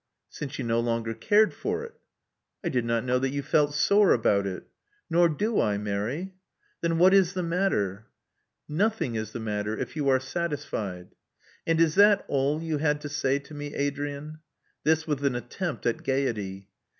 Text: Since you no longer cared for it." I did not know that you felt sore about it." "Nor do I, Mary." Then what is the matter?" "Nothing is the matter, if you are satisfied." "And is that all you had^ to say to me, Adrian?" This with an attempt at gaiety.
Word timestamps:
Since 0.29 0.57
you 0.57 0.65
no 0.65 0.79
longer 0.79 1.13
cared 1.13 1.53
for 1.53 1.83
it." 1.83 1.93
I 2.63 2.69
did 2.69 2.85
not 2.85 3.03
know 3.05 3.19
that 3.19 3.29
you 3.29 3.43
felt 3.43 3.75
sore 3.75 4.13
about 4.13 4.47
it." 4.47 4.63
"Nor 5.11 5.29
do 5.29 5.59
I, 5.61 5.77
Mary." 5.77 6.33
Then 6.81 6.97
what 6.97 7.13
is 7.13 7.33
the 7.35 7.43
matter?" 7.43 8.07
"Nothing 8.67 9.13
is 9.13 9.31
the 9.31 9.39
matter, 9.39 9.77
if 9.77 9.95
you 9.95 10.09
are 10.09 10.19
satisfied." 10.19 11.09
"And 11.67 11.79
is 11.79 11.93
that 11.93 12.25
all 12.27 12.63
you 12.63 12.79
had^ 12.79 12.99
to 13.01 13.09
say 13.09 13.37
to 13.37 13.53
me, 13.53 13.75
Adrian?" 13.75 14.39
This 14.83 15.05
with 15.05 15.23
an 15.23 15.35
attempt 15.35 15.85
at 15.85 16.01
gaiety. 16.03 16.69